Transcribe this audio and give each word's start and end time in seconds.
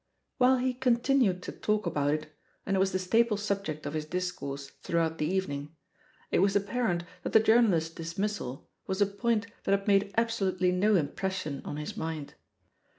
While 0.39 0.57
he 0.57 0.73
continued 0.73 1.43
to 1.43 1.51
talk 1.51 1.85
about 1.85 2.11
it, 2.11 2.35
and 2.65 2.75
it 2.75 2.79
was 2.79 2.91
the 2.91 2.97
staple 2.97 3.37
subject 3.37 3.85
of 3.85 3.93
his 3.93 4.05
discourse 4.07 4.71
throughout 4.81 5.19
the 5.19 5.27
evening, 5.27 5.75
it 6.31 6.39
was 6.39 6.55
apparent 6.55 7.03
that 7.21 7.33
the 7.33 7.39
journalist's 7.39 7.93
dismissal 7.93 8.67
was 8.87 8.99
a 8.99 9.05
point 9.05 9.45
that 9.63 9.77
had 9.77 9.87
made 9.87 10.11
absolutely 10.17 10.71
no 10.71 10.95
impression 10.95 11.61
on 11.65 11.77
his 11.77 11.95
mind. 11.95 12.33